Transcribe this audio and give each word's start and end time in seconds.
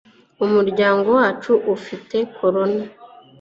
umuryango 0.45 1.07
wacu 1.17 1.51
ufite 1.75 2.17
korona 2.37 2.83